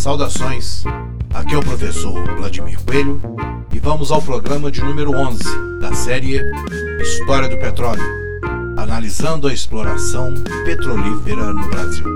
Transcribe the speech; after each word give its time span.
Saudações, 0.00 0.82
aqui 1.34 1.54
é 1.54 1.58
o 1.58 1.62
professor 1.62 2.24
Vladimir 2.38 2.82
Coelho 2.84 3.20
e 3.70 3.78
vamos 3.78 4.10
ao 4.10 4.22
programa 4.22 4.70
de 4.70 4.80
número 4.80 5.14
11 5.14 5.42
da 5.78 5.92
série 5.92 6.40
História 7.02 7.50
do 7.50 7.58
Petróleo, 7.58 8.02
analisando 8.78 9.46
a 9.46 9.52
exploração 9.52 10.32
petrolífera 10.64 11.52
no 11.52 11.68
Brasil. 11.68 12.06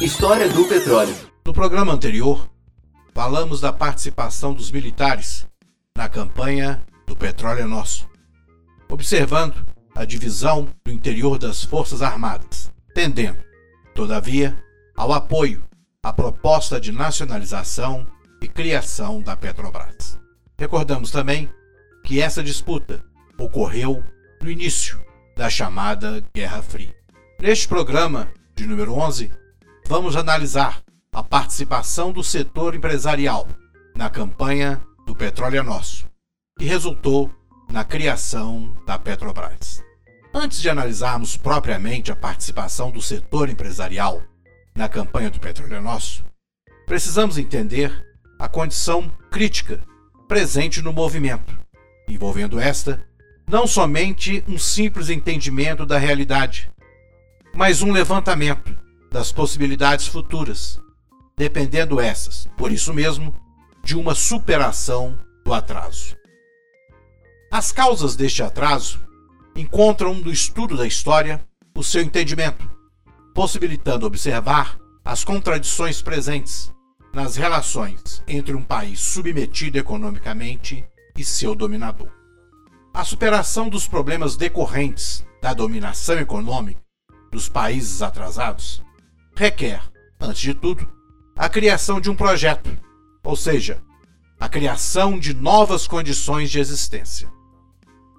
História 0.00 0.48
do 0.48 0.64
petróleo. 0.64 1.14
No 1.46 1.52
programa 1.52 1.92
anterior, 1.92 2.50
falamos 3.14 3.60
da 3.60 3.72
participação 3.72 4.52
dos 4.52 4.72
militares 4.72 5.46
na 5.96 6.08
campanha 6.08 6.82
do 7.06 7.14
Petróleo 7.14 7.60
é 7.60 7.66
Nosso, 7.66 8.08
observando 8.88 9.64
a 9.94 10.04
divisão 10.04 10.66
do 10.84 10.90
interior 10.90 11.38
das 11.38 11.62
Forças 11.62 12.02
Armadas, 12.02 12.68
tendendo, 12.92 13.38
todavia, 13.94 14.58
ao 14.96 15.12
apoio 15.12 15.62
à 16.04 16.12
proposta 16.12 16.78
de 16.78 16.92
nacionalização 16.92 18.06
e 18.42 18.46
criação 18.46 19.22
da 19.22 19.34
Petrobras. 19.34 20.20
Recordamos 20.58 21.10
também 21.10 21.48
que 22.04 22.20
essa 22.20 22.42
disputa 22.42 23.02
ocorreu 23.38 24.04
no 24.42 24.50
início 24.50 25.02
da 25.34 25.48
chamada 25.48 26.22
Guerra 26.34 26.60
Fria. 26.60 26.94
Neste 27.40 27.66
programa, 27.66 28.28
de 28.54 28.66
número 28.66 28.92
11, 28.92 29.32
vamos 29.86 30.14
analisar 30.14 30.82
a 31.10 31.22
participação 31.22 32.12
do 32.12 32.22
setor 32.22 32.74
empresarial 32.74 33.48
na 33.96 34.10
campanha 34.10 34.82
do 35.06 35.14
Petróleo 35.14 35.60
é 35.60 35.62
Nosso, 35.62 36.06
que 36.58 36.66
resultou 36.66 37.32
na 37.72 37.82
criação 37.82 38.76
da 38.86 38.98
Petrobras. 38.98 39.82
Antes 40.34 40.60
de 40.60 40.68
analisarmos 40.68 41.38
propriamente 41.38 42.12
a 42.12 42.16
participação 42.16 42.90
do 42.90 43.00
setor 43.00 43.48
empresarial 43.48 44.22
na 44.76 44.88
campanha 44.88 45.30
do 45.30 45.38
Petróleo 45.38 45.76
é 45.76 45.80
Nosso, 45.80 46.24
precisamos 46.86 47.38
entender 47.38 47.92
a 48.38 48.48
condição 48.48 49.08
crítica 49.30 49.80
presente 50.26 50.82
no 50.82 50.92
movimento, 50.92 51.56
envolvendo 52.08 52.58
esta 52.58 53.06
não 53.46 53.66
somente 53.66 54.42
um 54.48 54.58
simples 54.58 55.10
entendimento 55.10 55.86
da 55.86 55.98
realidade, 55.98 56.70
mas 57.54 57.82
um 57.82 57.92
levantamento 57.92 58.76
das 59.12 59.30
possibilidades 59.30 60.08
futuras, 60.08 60.80
dependendo 61.36 62.00
essas, 62.00 62.48
por 62.56 62.72
isso 62.72 62.92
mesmo, 62.92 63.34
de 63.84 63.96
uma 63.96 64.14
superação 64.14 65.16
do 65.44 65.52
atraso. 65.52 66.16
As 67.50 67.70
causas 67.70 68.16
deste 68.16 68.42
atraso 68.42 68.98
encontram 69.54 70.14
no 70.14 70.32
estudo 70.32 70.76
da 70.76 70.86
história 70.86 71.40
o 71.76 71.84
seu 71.84 72.02
entendimento, 72.02 72.68
possibilitando 73.34 74.06
observar 74.06 74.78
as 75.04 75.24
contradições 75.24 76.00
presentes 76.00 76.72
nas 77.12 77.36
relações 77.36 78.22
entre 78.26 78.54
um 78.54 78.62
país 78.62 79.00
submetido 79.00 79.76
economicamente 79.76 80.84
e 81.16 81.24
seu 81.24 81.54
dominador. 81.54 82.08
A 82.92 83.04
superação 83.04 83.68
dos 83.68 83.88
problemas 83.88 84.36
decorrentes 84.36 85.26
da 85.42 85.52
dominação 85.52 86.18
econômica 86.18 86.80
dos 87.30 87.48
países 87.48 88.00
atrasados 88.00 88.82
requer, 89.36 89.82
antes 90.20 90.40
de 90.40 90.54
tudo, 90.54 90.88
a 91.36 91.48
criação 91.48 92.00
de 92.00 92.08
um 92.08 92.14
projeto, 92.14 92.70
ou 93.24 93.34
seja, 93.34 93.82
a 94.38 94.48
criação 94.48 95.18
de 95.18 95.34
novas 95.34 95.88
condições 95.88 96.50
de 96.50 96.60
existência. 96.60 97.28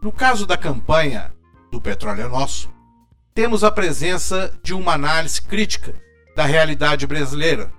No 0.01 0.11
caso 0.11 0.45
da 0.45 0.57
campanha 0.57 1.33
do 1.71 1.79
Petróleo 1.79 2.23
é 2.23 2.27
Nosso, 2.27 2.69
temos 3.35 3.65
a 3.65 3.69
presença 3.69 4.57
de 4.63 4.73
uma 4.73 4.93
análise 4.93 5.41
crítica 5.41 5.93
da 6.37 6.45
realidade 6.45 7.05
brasileira, 7.05 7.69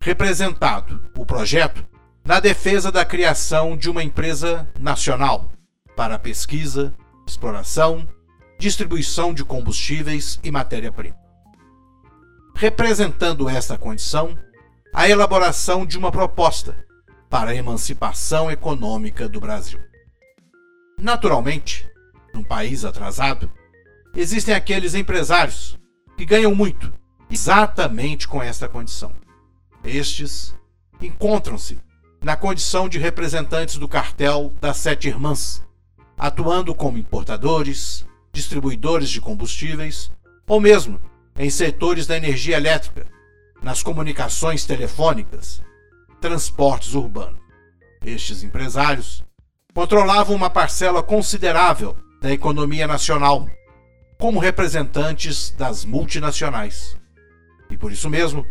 representado 0.00 0.98
o 1.14 1.26
projeto 1.26 1.84
na 2.24 2.40
defesa 2.40 2.90
da 2.90 3.04
criação 3.04 3.76
de 3.76 3.90
uma 3.90 4.02
empresa 4.02 4.66
nacional 4.80 5.52
para 5.94 6.18
pesquisa, 6.18 6.94
exploração, 7.26 8.08
distribuição 8.58 9.34
de 9.34 9.44
combustíveis 9.44 10.40
e 10.42 10.50
matéria-prima. 10.50 11.18
Representando 12.56 13.46
essa 13.46 13.76
condição, 13.76 14.38
a 14.90 15.06
elaboração 15.06 15.84
de 15.84 15.98
uma 15.98 16.10
proposta 16.10 16.82
para 17.28 17.50
a 17.50 17.54
emancipação 17.54 18.50
econômica 18.50 19.28
do 19.28 19.38
Brasil. 19.38 19.80
Naturalmente, 20.98 21.86
num 22.32 22.42
país 22.42 22.86
atrasado, 22.86 23.50
existem 24.14 24.54
aqueles 24.54 24.94
empresários 24.94 25.78
que 26.16 26.24
ganham 26.24 26.54
muito 26.54 26.92
exatamente 27.30 28.28
com 28.28 28.42
esta 28.42 28.68
condição. 28.68 29.12
Estes 29.82 30.54
encontram-se 31.00 31.78
na 32.22 32.36
condição 32.36 32.88
de 32.88 32.98
representantes 32.98 33.76
do 33.76 33.88
cartel 33.88 34.52
das 34.60 34.78
Sete 34.78 35.08
Irmãs, 35.08 35.62
atuando 36.16 36.74
como 36.74 36.96
importadores, 36.96 38.06
distribuidores 38.32 39.10
de 39.10 39.20
combustíveis 39.20 40.10
ou 40.46 40.60
mesmo 40.60 41.00
em 41.36 41.50
setores 41.50 42.06
da 42.06 42.16
energia 42.16 42.56
elétrica, 42.56 43.06
nas 43.62 43.82
comunicações 43.82 44.64
telefônicas, 44.64 45.62
transportes 46.20 46.94
urbanos. 46.94 47.40
Estes 48.04 48.42
empresários 48.42 49.24
controlavam 49.74 50.36
uma 50.36 50.50
parcela 50.50 51.02
considerável 51.02 51.96
da 52.20 52.30
economia 52.30 52.86
nacional, 52.86 53.48
como 54.24 54.38
representantes 54.38 55.50
das 55.50 55.84
multinacionais. 55.84 56.96
E 57.68 57.76
por 57.76 57.92
isso 57.92 58.08
mesmo, 58.08 58.46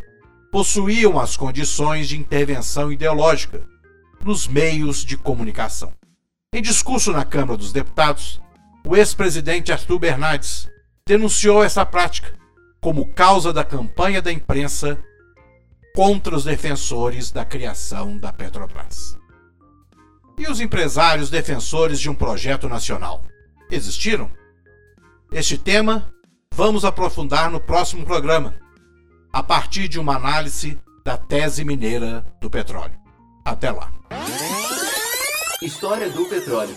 possuíam 0.51 1.19
as 1.19 1.35
condições 1.35 2.07
de 2.07 2.15
intervenção 2.15 2.91
ideológica 2.91 3.59
nos 4.23 4.47
meios 4.47 5.03
de 5.03 5.17
comunicação. 5.17 5.91
Em 6.53 6.61
discurso 6.61 7.11
na 7.11 7.25
Câmara 7.25 7.57
dos 7.57 7.73
Deputados, 7.73 8.39
o 8.85 8.95
ex-presidente 8.95 9.71
Arthur 9.71 9.97
Bernardes 9.97 10.69
denunciou 11.07 11.63
essa 11.63 11.83
prática 11.83 12.35
como 12.79 13.11
causa 13.11 13.51
da 13.51 13.63
campanha 13.63 14.21
da 14.21 14.31
imprensa 14.31 15.03
contra 15.95 16.35
os 16.35 16.43
defensores 16.43 17.31
da 17.31 17.43
criação 17.43 18.15
da 18.19 18.31
Petrobras. 18.31 19.17
E 20.37 20.45
os 20.45 20.61
empresários 20.61 21.31
defensores 21.31 21.99
de 21.99 22.11
um 22.11 22.13
projeto 22.13 22.69
nacional? 22.69 23.23
Existiram? 23.71 24.29
Este 25.33 25.57
tema 25.57 26.13
vamos 26.53 26.85
aprofundar 26.85 27.49
no 27.49 27.59
próximo 27.59 28.05
programa, 28.05 28.53
a 29.31 29.41
partir 29.41 29.87
de 29.87 29.99
uma 29.99 30.15
análise 30.15 30.77
da 31.03 31.17
tese 31.17 31.65
mineira 31.65 32.23
do 32.39 32.51
petróleo. 32.51 32.93
Até 33.43 33.71
lá. 33.71 33.91
História 35.59 36.07
do 36.11 36.25
petróleo. 36.25 36.75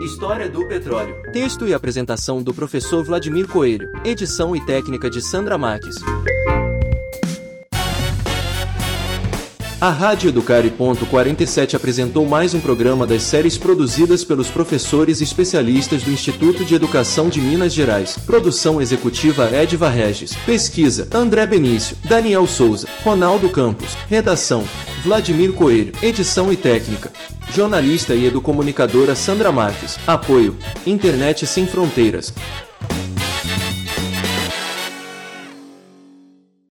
História 0.00 0.48
do 0.48 0.68
petróleo. 0.68 1.16
Texto 1.32 1.66
e 1.66 1.74
apresentação 1.74 2.40
do 2.44 2.54
professor 2.54 3.02
Vladimir 3.02 3.48
Coelho. 3.48 3.90
Edição 4.04 4.54
e 4.54 4.64
técnica 4.64 5.10
de 5.10 5.20
Sandra 5.20 5.58
Marques. 5.58 5.96
A 9.86 9.90
Rádio 9.90 10.30
Educare. 10.30 10.68
47 10.68 11.76
apresentou 11.76 12.26
mais 12.26 12.54
um 12.54 12.58
programa 12.58 13.06
das 13.06 13.22
séries 13.22 13.56
produzidas 13.56 14.24
pelos 14.24 14.50
professores 14.50 15.20
e 15.20 15.22
especialistas 15.22 16.02
do 16.02 16.10
Instituto 16.10 16.64
de 16.64 16.74
Educação 16.74 17.28
de 17.28 17.40
Minas 17.40 17.72
Gerais. 17.72 18.18
Produção 18.26 18.80
executiva 18.80 19.48
Edva 19.48 19.88
Regis. 19.88 20.34
Pesquisa 20.44 21.06
André 21.14 21.46
Benício, 21.46 21.96
Daniel 22.02 22.48
Souza, 22.48 22.88
Ronaldo 23.04 23.48
Campos. 23.48 23.96
Redação 24.08 24.64
Vladimir 25.04 25.52
Coelho. 25.52 25.92
Edição 26.02 26.52
e 26.52 26.56
técnica. 26.56 27.12
Jornalista 27.54 28.12
e 28.12 28.26
educomunicadora 28.26 29.14
Sandra 29.14 29.52
Marques. 29.52 30.00
Apoio 30.04 30.56
Internet 30.84 31.46
Sem 31.46 31.64
Fronteiras. 31.64 32.34